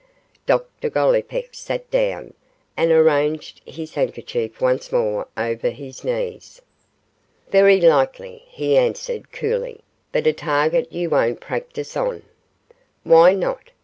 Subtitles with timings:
[0.47, 2.33] Dr Gollipeck sat down,
[2.75, 6.59] and arranged his handkerchief once more over his knees.
[7.51, 12.23] 'Very likely,' he answered, coolly, 'but a target you won't practise on.'
[13.03, 13.61] 'Why not?